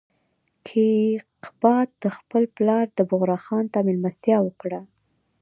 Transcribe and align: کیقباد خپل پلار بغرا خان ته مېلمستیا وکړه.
کیقباد 0.67 1.91
خپل 2.17 2.43
پلار 2.55 2.85
بغرا 3.09 3.37
خان 3.45 3.65
ته 3.73 3.79
مېلمستیا 3.87 4.37
وکړه. 4.43 4.79